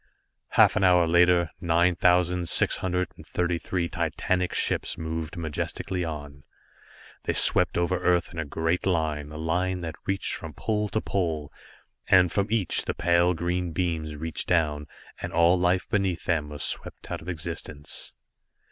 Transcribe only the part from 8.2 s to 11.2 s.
in a great line, a line that reached from pole to